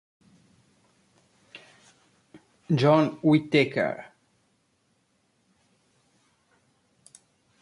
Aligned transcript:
John 2.73 3.19
Whitaker 3.21 4.05